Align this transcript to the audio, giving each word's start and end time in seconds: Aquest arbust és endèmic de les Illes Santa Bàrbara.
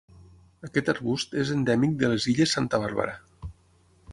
Aquest 0.67 0.87
arbust 0.93 1.35
és 1.43 1.51
endèmic 1.57 1.93
de 1.99 2.09
les 2.15 2.25
Illes 2.33 2.57
Santa 2.59 2.81
Bàrbara. 2.85 3.15